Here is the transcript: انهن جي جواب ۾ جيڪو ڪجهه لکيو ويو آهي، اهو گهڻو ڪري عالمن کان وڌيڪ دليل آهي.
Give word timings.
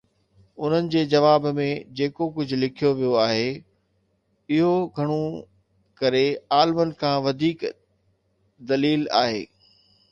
انهن 0.61 0.85
جي 0.93 1.01
جواب 1.09 1.43
۾ 1.57 1.65
جيڪو 1.99 2.27
ڪجهه 2.37 2.59
لکيو 2.61 2.93
ويو 3.01 3.11
آهي، 3.25 3.45
اهو 4.55 4.73
گهڻو 4.97 5.21
ڪري 6.03 6.25
عالمن 6.59 6.97
کان 7.05 7.15
وڌيڪ 7.29 7.59
دليل 8.73 9.09
آهي. 9.25 9.43